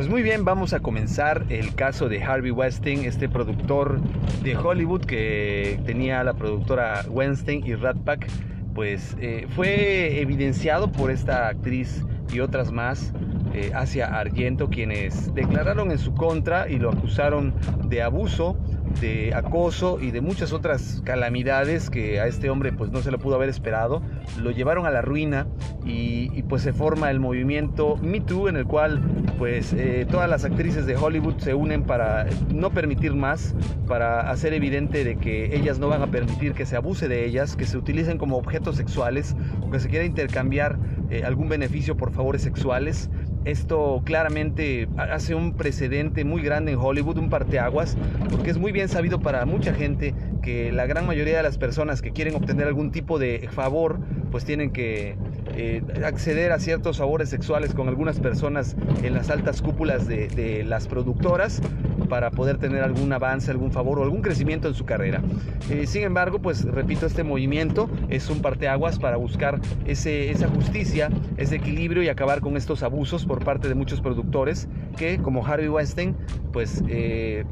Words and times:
Pues 0.00 0.08
muy 0.08 0.22
bien, 0.22 0.46
vamos 0.46 0.72
a 0.72 0.80
comenzar 0.80 1.44
el 1.50 1.74
caso 1.74 2.08
de 2.08 2.24
Harvey 2.24 2.50
Weinstein, 2.50 3.04
este 3.04 3.28
productor 3.28 4.00
de 4.42 4.56
Hollywood 4.56 5.04
que 5.04 5.78
tenía 5.84 6.24
la 6.24 6.32
productora 6.32 7.04
Weinstein 7.06 7.66
y 7.66 7.74
Rat 7.74 7.98
Pack, 7.98 8.26
pues 8.74 9.14
eh, 9.20 9.46
fue 9.54 10.22
evidenciado 10.22 10.90
por 10.90 11.10
esta 11.10 11.48
actriz 11.48 12.02
y 12.32 12.40
otras 12.40 12.72
más 12.72 13.12
eh, 13.52 13.72
hacia 13.74 14.06
Argento, 14.06 14.70
quienes 14.70 15.34
declararon 15.34 15.90
en 15.90 15.98
su 15.98 16.14
contra 16.14 16.66
y 16.66 16.78
lo 16.78 16.88
acusaron 16.88 17.52
de 17.84 18.00
abuso 18.00 18.56
de 19.00 19.32
acoso 19.34 19.98
y 20.00 20.10
de 20.10 20.20
muchas 20.20 20.52
otras 20.52 21.02
calamidades 21.04 21.90
que 21.90 22.20
a 22.20 22.26
este 22.26 22.50
hombre 22.50 22.72
pues 22.72 22.90
no 22.90 23.00
se 23.00 23.10
lo 23.10 23.18
pudo 23.18 23.36
haber 23.36 23.48
esperado, 23.48 24.02
lo 24.38 24.50
llevaron 24.50 24.86
a 24.86 24.90
la 24.90 25.00
ruina 25.00 25.46
y, 25.84 26.42
pues 26.48 26.62
se 26.62 26.72
forma 26.72 27.10
el 27.10 27.20
movimiento 27.20 27.96
Me 28.02 28.20
Too 28.20 28.48
en 28.48 28.56
el 28.56 28.64
cual 28.66 29.00
pues 29.38 29.72
eh, 29.72 30.06
todas 30.10 30.28
las 30.28 30.44
actrices 30.44 30.84
de 30.84 30.96
Hollywood 30.96 31.38
se 31.38 31.54
unen 31.54 31.84
para 31.84 32.26
no 32.52 32.70
permitir 32.70 33.14
más, 33.14 33.54
para 33.86 34.30
hacer 34.30 34.52
evidente 34.52 35.04
de 35.04 35.16
que 35.16 35.56
ellas 35.56 35.78
no 35.78 35.88
van 35.88 36.02
a 36.02 36.08
permitir 36.08 36.54
que 36.54 36.66
se 36.66 36.76
abuse 36.76 37.08
de 37.08 37.24
ellas, 37.24 37.56
que 37.56 37.66
se 37.66 37.78
utilicen 37.78 38.18
como 38.18 38.36
objetos 38.36 38.76
sexuales 38.76 39.36
o 39.60 39.70
que 39.70 39.78
se 39.78 39.88
quiera 39.88 40.04
intercambiar 40.04 40.78
eh, 41.10 41.22
algún 41.24 41.48
beneficio 41.48 41.96
por 41.96 42.12
favores 42.12 42.42
sexuales. 42.42 43.10
Esto 43.44 44.02
claramente 44.04 44.86
hace 44.98 45.34
un 45.34 45.54
precedente 45.54 46.24
muy 46.24 46.42
grande 46.42 46.72
en 46.72 46.78
Hollywood, 46.78 47.16
un 47.16 47.30
parteaguas, 47.30 47.96
porque 48.30 48.50
es 48.50 48.58
muy 48.58 48.70
bien 48.70 48.88
sabido 48.88 49.20
para 49.20 49.46
mucha 49.46 49.72
gente 49.72 50.14
que 50.42 50.72
la 50.72 50.86
gran 50.86 51.06
mayoría 51.06 51.38
de 51.38 51.42
las 51.42 51.56
personas 51.56 52.02
que 52.02 52.12
quieren 52.12 52.34
obtener 52.34 52.66
algún 52.66 52.92
tipo 52.92 53.18
de 53.18 53.48
favor, 53.50 53.98
pues 54.30 54.44
tienen 54.44 54.70
que 54.70 55.16
eh, 55.56 55.82
acceder 56.04 56.52
a 56.52 56.58
ciertos 56.58 56.98
favores 56.98 57.28
sexuales 57.28 57.74
con 57.74 57.88
algunas 57.88 58.20
personas 58.20 58.76
en 59.02 59.14
las 59.14 59.30
altas 59.30 59.62
cúpulas 59.62 60.06
de, 60.06 60.64
las 60.66 60.86
productoras 60.86 61.60
para 62.08 62.30
poder 62.30 62.58
tener 62.58 62.82
algún 62.82 63.12
avance, 63.12 63.50
algún 63.50 63.70
favor 63.70 63.98
o 63.98 64.02
algún 64.02 64.22
crecimiento 64.22 64.68
en 64.68 64.74
su 64.74 64.84
carrera. 64.84 65.22
Eh, 65.70 65.86
sin 65.86 66.02
embargo, 66.02 66.40
pues 66.40 66.64
repito, 66.64 67.06
este 67.06 67.22
movimiento 67.22 67.88
es 68.08 68.28
un 68.30 68.40
parteaguas 68.42 68.98
para 68.98 69.16
buscar 69.16 69.60
ese, 69.86 70.30
esa 70.30 70.48
justicia, 70.48 71.08
ese 71.36 71.56
equilibrio 71.56 72.02
y 72.02 72.08
acabar 72.08 72.40
con 72.40 72.56
estos 72.56 72.82
abusos 72.82 73.24
por 73.24 73.44
parte 73.44 73.68
de 73.68 73.74
muchos 73.74 74.00
productores 74.00 74.68
que, 74.96 75.18
como 75.18 75.46
Harvey 75.46 75.68
Weinstein, 75.68 76.16
pues 76.52 76.82
eh, 76.88 77.44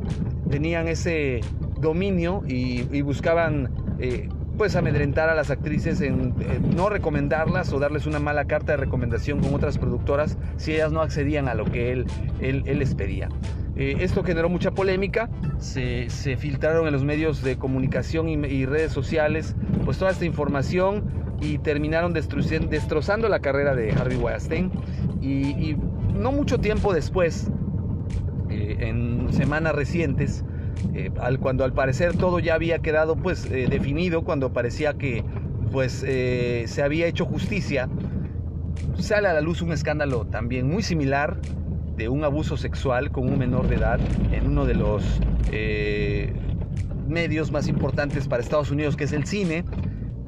tenían 0.51 0.89
ese 0.89 1.41
dominio 1.81 2.43
y, 2.47 3.03
buscaban 3.03 3.71
pues 4.59 4.75
amedrentar 4.75 5.31
a 5.31 5.35
las 5.37 5.51
actrices 5.51 6.01
en, 6.01 6.35
no 6.77 6.91
recomendarlas 6.91 7.73
o 7.73 7.79
darles 7.79 8.07
una 8.07 8.19
mala 8.19 8.45
carta 8.47 8.73
de 8.73 8.79
recomendación 8.79 9.39
con 9.39 9.55
otras 9.55 9.79
productoras 9.79 10.37
si 10.57 10.75
ellas 10.75 10.91
no 10.91 11.01
accedían 11.01 11.47
a 11.49 11.55
lo 11.55 11.65
que 11.65 11.93
él, 11.93 12.07
él, 12.41 12.65
les 12.65 12.95
pedía. 12.97 13.29
Eh, 13.77 13.99
esto 14.01 14.25
generó 14.25 14.49
mucha 14.49 14.73
polémica, 14.73 15.31
se, 15.59 16.11
se, 16.11 16.37
filtraron 16.37 16.89
en 16.89 16.93
los 16.93 17.05
medios 17.05 17.43
de 17.43 17.57
comunicación 17.57 18.29
y, 18.29 18.67
redes 18.67 18.93
sociales 18.93 19.55
pues 19.85 19.99
toda 19.99 20.11
esta 20.11 20.25
información 20.25 21.05
y 21.41 21.59
terminaron 21.59 22.13
destrozando 22.13 23.29
la 23.29 23.39
carrera 23.39 23.77
de 23.77 23.93
Harvey 23.93 24.19
Weinstein 24.19 24.73
y, 25.23 25.77
no 26.15 26.33
mucho 26.33 26.59
tiempo 26.59 26.93
después, 26.93 27.49
eh, 28.51 28.77
en 28.81 29.33
semanas 29.33 29.73
recientes, 29.77 30.45
eh, 30.95 31.11
al, 31.21 31.39
cuando 31.39 31.65
al 31.65 31.73
parecer 31.73 32.17
todo 32.17 32.39
ya 32.39 32.55
había 32.55 32.79
quedado 32.81 33.17
pues 33.17 33.47
eh, 33.47 33.67
definido, 33.69 34.23
cuando 34.23 34.53
parecía 34.53 34.95
que 34.95 35.25
pues 35.73 36.05
eh, 36.07 36.65
se 36.67 36.83
había 36.83 37.07
hecho 37.07 37.27
justicia, 37.27 37.89
sale 38.99 39.29
a 39.29 39.33
la 39.33 39.41
luz 39.41 39.63
un 39.63 39.73
escándalo 39.73 40.27
también 40.27 40.69
muy 40.69 40.83
similar 40.83 41.41
de 41.97 42.09
un 42.09 42.25
abuso 42.25 42.57
sexual 42.57 43.11
con 43.11 43.29
un 43.29 43.39
menor 43.39 43.69
de 43.69 43.77
edad 43.77 44.01
en 44.33 44.47
uno 44.47 44.65
de 44.65 44.75
los 44.75 45.05
medios 47.09 47.51
más 47.51 47.69
importantes 47.69 48.29
para 48.29 48.43
Estados 48.43 48.71
Unidos 48.71 48.97
que 48.97 49.05
es 49.05 49.13
el 49.13 49.25
cine. 49.25 49.65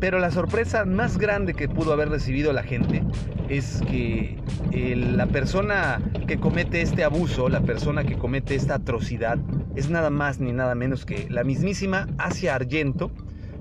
Pero 0.00 0.18
la 0.18 0.30
sorpresa 0.30 0.86
más 0.86 1.18
grande 1.18 1.52
que 1.52 1.68
pudo 1.68 1.92
haber 1.92 2.08
recibido 2.08 2.54
la 2.54 2.62
gente 2.62 3.04
es 3.50 3.82
que 3.82 4.38
la 4.72 5.26
persona 5.26 6.00
que 6.26 6.38
comete 6.38 6.80
este 6.80 7.04
abuso, 7.04 7.50
la 7.50 7.60
persona 7.60 8.04
que 8.04 8.16
comete 8.16 8.54
esta 8.54 8.76
atrocidad, 8.76 9.38
es 9.76 9.90
nada 9.90 10.08
más 10.08 10.40
ni 10.40 10.52
nada 10.52 10.74
menos 10.74 11.04
que 11.04 11.28
la 11.28 11.44
mismísima 11.44 12.06
Asia 12.16 12.54
Argento, 12.54 13.10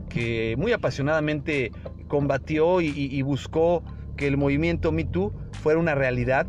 que 0.07 0.55
muy 0.57 0.71
apasionadamente 0.71 1.73
combatió 2.07 2.79
y, 2.79 3.21
buscó 3.21 3.83
que 4.19 4.27
el 4.27 4.35
movimiento 4.35 4.91
Me 4.91 5.05
Too 5.05 5.31
fuera 5.63 5.79
una 5.79 5.95
realidad. 5.95 6.45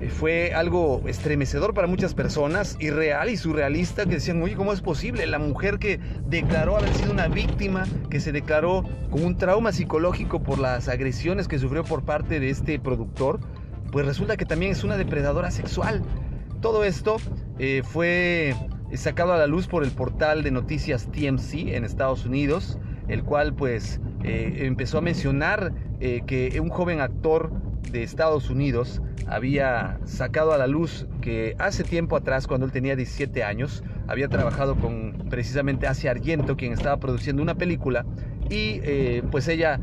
Eh, 0.00 0.10
fue 0.10 0.52
algo 0.52 1.00
estremecedor 1.06 1.72
para 1.72 1.86
muchas 1.86 2.12
personas, 2.12 2.76
irreal 2.78 3.30
y 3.30 3.38
surrealista, 3.38 4.04
que 4.04 4.16
decían, 4.16 4.42
oye, 4.42 4.54
¿cómo 4.54 4.74
es 4.74 4.82
posible? 4.82 5.26
La 5.26 5.38
mujer 5.38 5.78
que 5.78 5.98
declaró 6.28 6.76
haber 6.76 6.92
sido 6.92 7.12
una 7.12 7.28
víctima, 7.28 7.84
que 8.10 8.20
se 8.20 8.32
declaró 8.32 8.84
con 9.10 9.24
un 9.24 9.38
trauma 9.38 9.72
psicológico 9.72 10.42
por 10.42 10.58
las 10.58 10.88
agresiones 10.88 11.48
que 11.48 11.58
sufrió 11.58 11.84
por 11.84 12.04
parte 12.04 12.38
de 12.38 12.50
este 12.50 12.78
productor, 12.78 13.40
pues 13.90 14.04
resulta 14.04 14.36
que 14.36 14.44
también 14.44 14.72
es 14.72 14.84
una 14.84 14.98
depredadora 14.98 15.50
sexual. 15.50 16.02
Todo 16.60 16.84
esto 16.84 17.16
eh, 17.58 17.80
fue 17.82 18.54
sacado 18.92 19.32
a 19.32 19.38
la 19.38 19.46
luz 19.46 19.68
por 19.68 19.84
el 19.84 19.90
portal 19.90 20.42
de 20.42 20.50
noticias 20.50 21.08
TMC 21.10 21.74
en 21.74 21.86
Estados 21.86 22.26
Unidos, 22.26 22.78
el 23.08 23.24
cual 23.24 23.54
pues 23.54 24.00
eh, 24.26 24.66
empezó 24.66 24.98
a 24.98 25.00
mencionar 25.00 25.72
eh, 26.00 26.22
que 26.26 26.58
un 26.60 26.68
joven 26.68 27.00
actor 27.00 27.52
de 27.92 28.02
Estados 28.02 28.50
Unidos 28.50 29.00
había 29.28 30.00
sacado 30.04 30.52
a 30.52 30.58
la 30.58 30.66
luz 30.66 31.06
que 31.20 31.54
hace 31.58 31.84
tiempo 31.84 32.16
atrás, 32.16 32.48
cuando 32.48 32.66
él 32.66 32.72
tenía 32.72 32.96
17 32.96 33.44
años, 33.44 33.84
había 34.08 34.28
trabajado 34.28 34.74
con 34.74 35.26
precisamente 35.30 35.86
Asia 35.86 36.10
Argento, 36.10 36.56
quien 36.56 36.72
estaba 36.72 36.98
produciendo 36.98 37.40
una 37.40 37.54
película, 37.54 38.04
y 38.50 38.80
eh, 38.82 39.22
pues 39.30 39.46
ella 39.46 39.80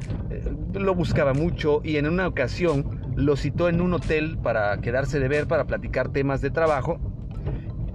lo 0.74 0.94
buscaba 0.94 1.34
mucho 1.34 1.82
y 1.84 1.98
en 1.98 2.08
una 2.08 2.28
ocasión 2.28 3.14
lo 3.16 3.38
citó 3.38 3.70
en 3.70 3.80
un 3.80 3.94
hotel 3.94 4.38
para 4.42 4.78
quedarse 4.82 5.20
de 5.20 5.28
ver, 5.30 5.48
para 5.48 5.66
platicar 5.66 6.10
temas 6.10 6.42
de 6.42 6.50
trabajo, 6.50 7.00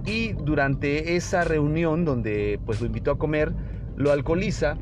y 0.05 0.33
durante 0.33 1.15
esa 1.15 1.43
reunión 1.43 2.05
donde 2.05 2.59
pues 2.65 2.81
lo 2.81 2.87
invitó 2.87 3.11
a 3.11 3.17
comer, 3.19 3.53
lo 3.95 4.11
alcoholiza 4.11 4.77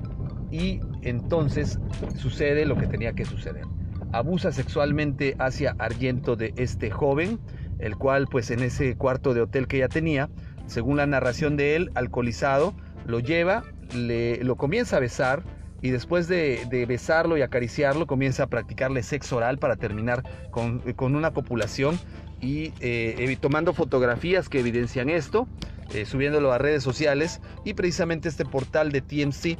y 0.51 0.79
entonces 1.01 1.79
sucede 2.15 2.65
lo 2.65 2.77
que 2.77 2.87
tenía 2.87 3.13
que 3.13 3.25
suceder. 3.25 3.65
Abusa 4.11 4.51
sexualmente 4.51 5.35
hacia 5.39 5.75
Argento 5.79 6.35
de 6.35 6.53
este 6.55 6.89
joven, 6.91 7.39
el 7.79 7.97
cual 7.97 8.27
pues 8.29 8.51
en 8.51 8.61
ese 8.61 8.95
cuarto 8.95 9.33
de 9.33 9.41
hotel 9.41 9.67
que 9.67 9.79
ya 9.79 9.89
tenía, 9.89 10.29
según 10.65 10.97
la 10.97 11.05
narración 11.05 11.57
de 11.57 11.75
él, 11.75 11.91
alcoholizado, 11.95 12.73
lo 13.05 13.19
lleva, 13.19 13.63
le, 13.95 14.43
lo 14.43 14.55
comienza 14.55 14.97
a 14.97 14.99
besar 14.99 15.43
y 15.81 15.91
después 15.91 16.27
de, 16.27 16.85
besarlo 16.87 17.37
y 17.37 17.41
acariciarlo 17.41 18.07
comienza 18.07 18.43
a 18.43 18.47
practicarle 18.47 19.03
sexo 19.03 19.37
oral 19.37 19.57
para 19.57 19.75
terminar 19.75 20.23
con, 20.51 20.81
una 21.15 21.31
copulación 21.31 21.99
y 22.41 22.73
eh, 22.79 23.37
tomando 23.39 23.73
fotografías 23.73 24.49
que 24.49 24.59
evidencian 24.59 25.09
esto, 25.09 25.47
eh, 25.93 26.05
subiéndolo 26.05 26.51
a 26.51 26.57
redes 26.57 26.83
sociales 26.83 27.41
y 27.63 27.73
precisamente 27.73 28.29
este 28.29 28.45
portal 28.45 28.91
de 28.91 29.01
TMC 29.01 29.57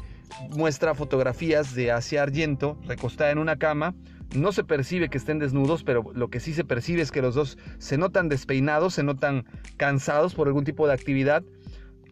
muestra 0.49 0.95
fotografías 0.95 1.75
de 1.75 1.91
Asia 1.91 2.23
Argento 2.23 2.79
recostada 2.87 3.31
en 3.31 3.37
una 3.37 3.57
cama. 3.57 3.95
No 4.35 4.51
se 4.51 4.63
percibe 4.63 5.09
que 5.09 5.17
estén 5.17 5.39
desnudos, 5.39 5.83
pero 5.83 6.11
lo 6.13 6.29
que 6.29 6.39
sí 6.39 6.53
se 6.53 6.65
percibe 6.65 7.01
es 7.01 7.11
que 7.11 7.21
los 7.21 7.35
dos 7.35 7.57
se 7.77 7.97
notan 7.97 8.27
despeinados, 8.27 8.93
se 8.93 9.03
notan 9.03 9.45
cansados 9.77 10.35
por 10.35 10.47
algún 10.47 10.65
tipo 10.65 10.85
de 10.85 10.93
actividad, 10.93 11.43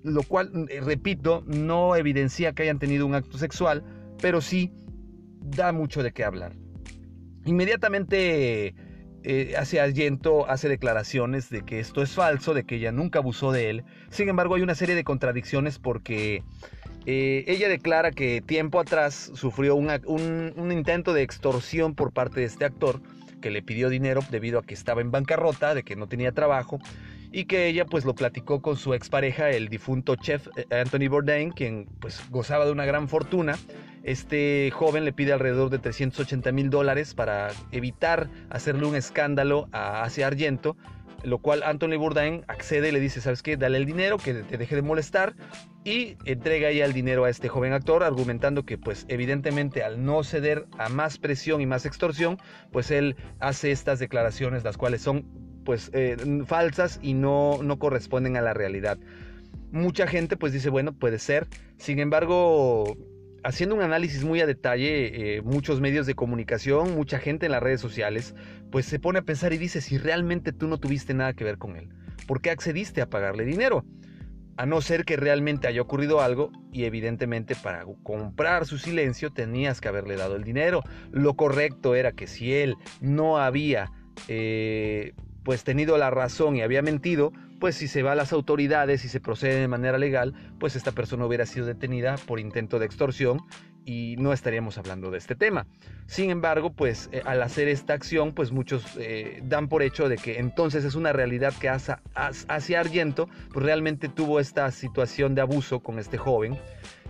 lo 0.04 0.24
cual, 0.24 0.68
eh, 0.70 0.80
repito, 0.82 1.44
no 1.46 1.96
evidencia 1.96 2.54
que 2.54 2.64
hayan 2.64 2.80
tenido 2.80 3.06
un 3.06 3.16
acto 3.16 3.38
sexual, 3.38 3.84
pero 4.22 4.40
sí 4.40 4.72
da 5.42 5.72
mucho 5.74 6.04
de 6.04 6.14
qué 6.14 6.24
hablar. 6.24 6.54
Inmediatamente 7.44 8.76
eh, 9.24 9.56
Argento 9.58 10.50
hace 10.50 10.70
declaraciones 10.70 11.50
de 11.50 11.64
que 11.64 11.80
esto 11.80 12.02
es 12.02 12.12
falso, 12.12 12.54
de 12.54 12.64
que 12.64 12.76
ella 12.76 12.92
nunca 12.92 13.20
abusó 13.20 13.52
de 13.52 13.70
él. 13.70 13.84
Sin 14.10 14.30
embargo, 14.30 14.56
hay 14.56 14.62
una 14.62 14.76
serie 14.76 14.96
de 14.96 15.04
contradicciones 15.04 15.80
porque 15.80 16.44
eh, 17.06 17.44
ella 17.48 17.70
declara 17.70 18.12
que 18.12 18.42
tiempo 18.42 18.80
atrás 18.80 19.32
sufrió 19.36 19.76
un, 19.76 20.72
intento 20.72 21.14
de 21.14 21.22
extorsión 21.22 21.94
por 21.94 22.12
parte 22.12 22.40
de 22.40 22.48
este 22.48 22.66
actor 22.66 23.02
que 23.42 23.52
le 23.52 23.62
pidió 23.62 23.90
dinero 23.90 24.22
debido 24.32 24.60
a 24.60 24.64
que 24.64 24.74
estaba 24.74 25.02
en 25.02 25.12
bancarrota, 25.12 25.76
de 25.76 25.84
que 25.84 25.96
no 25.96 26.08
tenía 26.08 26.32
trabajo 26.32 26.80
y 27.32 27.46
que 27.46 27.68
ella 27.68 27.86
pues 27.86 28.06
lo 28.06 28.16
platicó 28.16 28.62
con 28.62 28.78
su 28.78 28.94
expareja, 28.94 29.50
el 29.50 29.68
difunto 29.68 30.16
chef 30.16 30.48
eh, 30.56 30.66
Anthony 30.74 31.10
Bourdain, 31.10 31.52
quien 31.52 31.86
pues 32.00 32.22
gozaba 32.30 32.66
de 32.66 32.72
una 32.72 32.86
gran 32.86 33.08
fortuna. 33.08 33.58
Este 34.04 34.72
joven 34.72 35.04
le 35.04 35.14
pide 35.14 35.34
alrededor 35.34 35.70
de 35.70 35.80
380 35.80 36.52
mil 36.52 36.70
dólares 36.70 37.14
para 37.14 37.50
evitar 37.72 38.30
hacerle 38.50 38.86
un 38.86 38.96
escándalo 38.96 39.68
a 39.72 40.04
Asia 40.04 40.28
Argento, 40.28 40.78
lo 41.26 41.40
cual 41.40 41.64
Anthony 41.64 41.98
Bourdain 41.98 42.44
accede 42.48 42.90
y 42.90 42.92
le 42.92 43.00
dice, 43.00 43.22
¿sabes 43.22 43.42
qué? 43.42 43.58
Dale 43.58 43.78
el 43.78 43.86
dinero, 43.86 44.18
que 44.18 44.34
te 44.34 44.58
deje 44.58 44.76
de 44.76 44.82
molestar 44.82 45.36
y 45.84 46.18
entrega 46.26 46.72
ya 46.72 46.86
el 46.86 46.94
dinero 46.94 47.26
a 47.26 47.30
este 47.30 47.48
joven 47.50 47.74
actor, 47.74 48.04
argumentando 48.04 48.66
que 48.66 48.78
pues 48.78 49.06
evidentemente 49.08 49.84
al 49.84 50.04
no 50.04 50.24
ceder 50.24 50.66
a 50.78 50.90
más 50.90 51.18
presión 51.18 51.62
y 51.62 51.66
más 51.66 51.86
extorsión, 51.86 52.38
pues 52.72 52.92
él 52.92 53.16
hace 53.40 53.72
estas 53.72 54.00
declaraciones, 54.00 54.64
las 54.64 54.78
cuales 54.78 55.02
son 55.02 55.26
pues 55.64 55.90
eh, 55.94 56.16
falsas 56.46 57.00
y 57.02 57.14
no, 57.14 57.60
no 57.62 57.80
corresponden 57.80 58.38
a 58.38 58.42
la 58.42 58.54
realidad. 58.54 58.98
Mucha 59.72 60.08
gente 60.08 60.38
pues 60.38 60.54
dice, 60.54 60.70
bueno, 60.70 60.94
puede 60.94 61.20
ser. 61.20 61.48
Sin 61.78 62.00
embargo, 62.00 62.96
haciendo 63.46 63.76
un 63.76 63.84
análisis 63.84 64.24
muy 64.24 64.42
a 64.42 64.48
detalle, 64.48 65.36
eh, 65.38 65.42
muchos 65.44 65.80
medios 65.80 66.08
de 66.08 66.16
comunicación, 66.16 66.96
mucha 66.96 67.20
gente 67.20 67.46
en 67.46 67.52
las 67.52 67.62
redes 67.62 67.80
sociales, 67.80 68.34
pues 68.72 68.88
se 68.88 69.00
pone 69.00 69.20
a 69.20 69.22
pensar 69.22 69.54
y 69.54 69.60
dice, 69.60 69.82
si 69.82 70.00
realmente 70.00 70.52
tú 70.52 70.68
no 70.68 70.80
tuviste 70.80 71.14
nada 71.14 71.34
que 71.34 71.44
ver 71.44 71.60
con 71.60 71.76
él, 71.76 71.90
¿por 72.28 72.42
qué 72.42 72.50
accediste 72.50 73.02
a 73.02 73.10
pagarle 73.10 73.46
dinero? 73.46 73.86
A 74.58 74.66
no 74.66 74.82
ser 74.82 75.06
que 75.06 75.16
realmente 75.16 75.68
haya 75.68 75.82
ocurrido 75.82 76.22
algo 76.22 76.52
y 76.72 76.86
evidentemente 76.86 77.56
para 77.56 77.86
comprar 78.02 78.66
su 78.66 78.80
silencio 78.80 79.30
tenías 79.32 79.80
que 79.80 79.90
haberle 79.90 80.16
dado 80.16 80.38
el 80.38 80.44
dinero. 80.44 80.82
Lo 81.12 81.36
correcto 81.36 81.94
era 81.94 82.14
que 82.14 82.26
si 82.26 82.54
él 82.54 82.78
no 83.00 83.38
había 83.38 83.92
eh, 84.28 85.14
pues 85.46 85.64
tenido 85.64 85.98
la 85.98 86.10
razón 86.10 86.56
y 86.56 86.64
había 86.64 86.82
mentido, 86.82 87.32
pues 87.60 87.76
si 87.76 87.88
se 87.88 88.02
va 88.04 88.14
a 88.14 88.16
las 88.16 88.34
autoridades 88.34 89.06
y 89.06 89.10
se 89.10 89.22
procede 89.22 89.62
de 89.62 89.68
manera 89.68 90.00
legal, 90.00 90.34
pues 90.60 90.76
esta 90.76 90.92
persona 90.92 91.26
hubiera 91.26 91.46
sido 91.46 91.68
detenida 91.68 92.16
por 92.26 92.40
intento 92.40 92.80
de 92.80 92.88
extorsión 92.88 93.42
y 93.86 94.16
no 94.18 94.34
estaríamos 94.34 94.80
hablando 94.80 95.12
de 95.12 95.20
este 95.20 95.36
tema. 95.36 95.68
Sin 96.08 96.32
embargo, 96.32 96.74
pues 96.74 97.10
eh, 97.12 97.22
al 97.26 97.44
hacer 97.44 97.68
esta 97.68 97.94
acción, 97.94 98.34
pues 98.34 98.52
muchos 98.52 98.84
eh, 98.98 99.40
dan 99.44 99.70
por 99.70 99.84
hecho 99.84 100.10
de 100.10 100.18
que 100.18 100.40
entonces 100.40 100.84
es 100.84 100.96
una 100.96 101.14
realidad 101.14 101.54
que 101.62 101.70
hacia, 101.70 102.02
hacia 102.16 102.82
pues 102.82 103.66
realmente 103.66 104.10
tuvo 104.10 104.40
esta 104.40 104.70
situación 104.72 105.36
de 105.36 105.42
abuso 105.42 105.80
con 105.80 106.00
este 106.00 106.18
joven. 106.18 106.58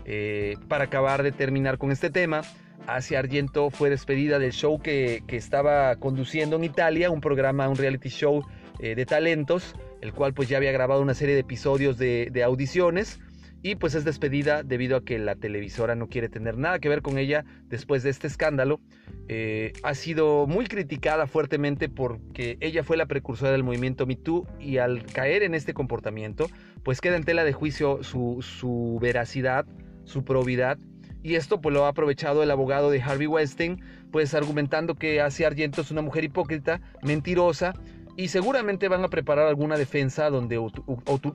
Eh, 0.08 0.58
para 0.68 0.84
acabar 0.84 1.24
de 1.24 1.32
terminar 1.32 1.80
con 1.80 1.92
este 1.92 2.12
tema, 2.12 2.42
Asia 2.88 3.20
Argento 3.20 3.70
fue 3.70 3.90
despedida 3.90 4.40
del 4.40 4.52
show 4.52 4.82
que, 4.82 5.24
estaba 5.28 5.96
conduciendo 5.98 6.56
en 6.56 6.64
Italia, 6.64 7.10
un 7.10 7.22
programa, 7.22 7.68
un 7.68 7.76
reality 7.76 8.10
show 8.10 8.46
de 8.80 9.06
talentos, 9.06 9.76
el 10.02 10.14
cual 10.14 10.34
pues 10.34 10.50
ya 10.50 10.58
había 10.58 10.72
grabado 10.72 11.02
una 11.02 11.14
serie 11.14 11.34
de 11.34 11.42
episodios 11.42 11.98
de, 11.98 12.30
de 12.32 12.44
audiciones 12.44 13.20
y 13.66 13.78
pues 13.78 13.96
es 13.96 14.06
despedida 14.06 14.62
debido 14.62 14.96
a 14.96 15.04
que 15.04 15.18
la 15.18 15.34
televisora 15.34 15.96
no 15.96 16.08
quiere 16.08 16.30
tener 16.30 16.56
nada 16.56 16.78
que 16.78 16.88
ver 16.88 17.02
con 17.02 17.18
ella 17.18 17.46
después 17.64 18.04
de 18.04 18.12
este 18.12 18.28
escándalo. 18.28 18.80
Eh, 19.28 19.74
ha 19.82 19.96
sido 19.96 20.46
muy 20.46 20.68
criticada 20.68 21.26
fuertemente 21.26 21.90
porque 21.90 22.58
ella 22.60 22.84
fue 22.84 22.96
la 22.96 23.08
precursora 23.08 23.52
del 23.52 23.64
movimiento 23.64 24.06
MeToo 24.06 24.46
y 24.60 24.78
al 24.78 25.04
caer 25.08 25.42
en 25.42 25.56
este 25.56 25.74
comportamiento 25.74 26.46
pues 26.84 27.02
queda 27.02 27.16
en 27.16 27.24
tela 27.24 27.44
de 27.44 27.54
juicio 27.54 28.04
su, 28.04 28.44
su 28.44 29.00
veracidad, 29.02 29.66
su 30.04 30.24
probidad 30.24 30.78
y 31.26 31.38
esto 31.38 31.60
pues 31.60 31.74
lo 31.74 31.86
ha 31.86 31.90
aprovechado 31.90 32.44
el 32.44 32.52
abogado 32.52 32.92
de 32.92 33.02
Harvey 33.02 33.26
Weinstein 33.26 33.82
pues 34.12 34.36
argumentando 34.36 34.94
que 34.94 35.22
Asia 35.22 35.48
Argento 35.48 35.82
es 35.82 35.90
una 35.90 36.04
mujer 36.04 36.24
hipócrita, 36.24 36.82
mentirosa 37.02 37.74
y 38.16 38.28
seguramente 38.28 38.88
van 38.90 39.04
a 39.04 39.08
preparar 39.08 39.48
alguna 39.48 39.76
defensa 39.76 40.30
donde 40.30 40.60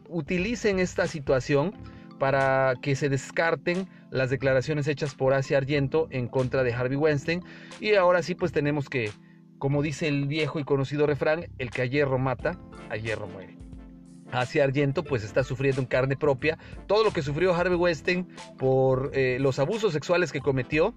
utilicen 0.09 0.79
esta 0.79 1.09
situación 1.09 1.75
para 2.21 2.75
que 2.81 2.95
se 2.95 3.09
descarten 3.09 3.89
las 4.13 4.31
declaraciones 4.31 4.87
hechas 4.87 5.17
por 5.17 5.35
Asia 5.35 5.59
Argento 5.59 6.07
en 6.11 6.29
contra 6.29 6.63
de 6.63 6.73
Harvey 6.73 6.97
Weinstein. 6.97 7.43
Y 7.81 7.95
ahora 7.95 8.23
sí, 8.23 8.35
pues 8.35 8.53
tenemos 8.53 8.89
que, 8.89 9.11
como 9.59 9.83
dice 9.83 10.07
el 10.07 10.27
viejo 10.29 10.61
y 10.61 10.65
conocido 10.65 11.07
refrán, 11.07 11.49
el 11.59 11.71
que 11.71 11.83
a 11.83 11.87
hierro 11.87 12.19
mata, 12.19 12.59
a 12.91 12.97
hierro 12.97 13.27
muere. 13.27 13.60
Asia 14.33 14.65
Argento 14.65 15.05
pues 15.05 15.25
está 15.25 15.45
sufriendo 15.45 15.81
en 15.81 15.87
carne 15.87 16.17
propia 16.17 16.59
todo 16.87 17.05
lo 17.05 17.13
que 17.13 17.23
sufrió 17.23 17.55
Harvey 17.55 17.77
Weinstein 17.77 18.29
por 18.59 19.11
eh, 19.15 19.39
los 19.41 19.59
abusos 19.59 19.93
sexuales 19.93 20.33
que 20.33 20.41
cometió. 20.41 20.95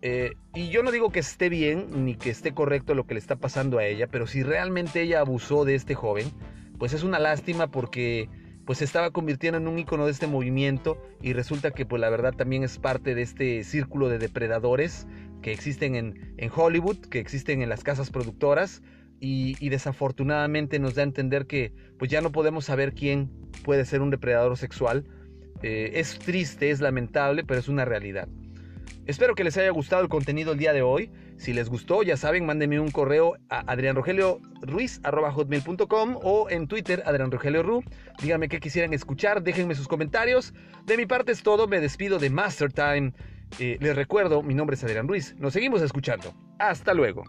Eh, 0.00 0.34
y 0.54 0.68
yo 0.68 0.82
no 0.84 0.92
digo 0.92 1.10
que 1.10 1.18
esté 1.18 1.48
bien 1.48 2.04
ni 2.04 2.14
que 2.14 2.30
esté 2.30 2.54
correcto 2.54 2.94
lo 2.94 3.06
que 3.06 3.14
le 3.14 3.20
está 3.20 3.36
pasando 3.36 3.78
a 3.78 3.84
ella, 3.84 4.06
pero 4.06 4.28
si 4.28 4.44
realmente 4.44 5.02
ella 5.02 5.20
abusó 5.20 5.64
de 5.64 5.74
este 5.74 5.96
joven, 5.96 6.30
pues 6.78 6.92
es 6.92 7.02
una 7.02 7.18
lástima 7.18 7.68
porque 7.68 8.28
pues 8.64 8.78
se 8.78 8.84
estaba 8.84 9.10
convirtiendo 9.10 9.58
en 9.58 9.66
un 9.66 9.78
icono 9.78 10.04
de 10.04 10.12
este 10.12 10.26
movimiento 10.26 11.02
y 11.20 11.32
resulta 11.32 11.72
que 11.72 11.86
pues 11.86 12.00
la 12.00 12.10
verdad 12.10 12.34
también 12.34 12.62
es 12.62 12.78
parte 12.78 13.14
de 13.14 13.22
este 13.22 13.64
círculo 13.64 14.08
de 14.08 14.18
depredadores 14.18 15.06
que 15.42 15.52
existen 15.52 15.94
en, 15.96 16.34
en 16.36 16.50
Hollywood, 16.54 16.98
que 16.98 17.18
existen 17.18 17.62
en 17.62 17.70
las 17.70 17.82
casas 17.82 18.10
productoras 18.10 18.82
y, 19.20 19.68
desafortunadamente 19.68 20.78
nos 20.78 20.94
da 20.94 21.02
a 21.02 21.04
entender 21.04 21.46
que 21.46 21.72
pues 21.98 22.10
ya 22.10 22.20
no 22.20 22.32
podemos 22.32 22.64
saber 22.64 22.94
quién 22.94 23.30
puede 23.64 23.84
ser 23.84 24.00
un 24.00 24.10
depredador 24.10 24.56
sexual. 24.56 25.04
Eh, 25.62 25.92
es 25.94 26.18
triste, 26.18 26.70
es 26.70 26.80
lamentable, 26.80 27.44
pero 27.44 27.60
es 27.60 27.68
una 27.68 27.84
realidad. 27.84 28.28
Espero 29.06 29.34
que 29.34 29.42
les 29.42 29.56
haya 29.56 29.70
gustado 29.70 30.02
el 30.02 30.08
contenido 30.08 30.52
el 30.52 30.58
día 30.58 30.74
de 30.74 30.82
hoy. 30.82 31.10
Si 31.38 31.54
les 31.54 31.70
gustó, 31.70 32.02
ya 32.02 32.18
saben, 32.18 32.44
mándenme 32.44 32.78
un 32.78 32.90
correo 32.90 33.38
a 33.48 33.60
adrianrogelioruiz.com 33.72 36.18
o 36.22 36.50
en 36.50 36.68
Twitter, 36.68 37.02
adrianrogelioru. 37.06 37.82
Díganme 38.20 38.48
qué 38.48 38.60
quisieran 38.60 38.92
escuchar, 38.92 39.42
déjenme 39.42 39.74
sus 39.74 39.88
comentarios. 39.88 40.52
De 40.84 40.98
mi 40.98 41.06
parte 41.06 41.32
es 41.32 41.42
todo, 41.42 41.66
me 41.66 41.80
despido 41.80 42.18
de 42.18 42.28
Master 42.28 42.70
Time. 42.70 43.14
Eh, 43.58 43.78
les 43.80 43.96
recuerdo, 43.96 44.42
mi 44.42 44.54
nombre 44.54 44.74
es 44.74 44.84
Adrián 44.84 45.08
Ruiz. 45.08 45.34
Nos 45.38 45.54
seguimos 45.54 45.80
escuchando. 45.80 46.34
Hasta 46.58 46.92
luego. 46.92 47.24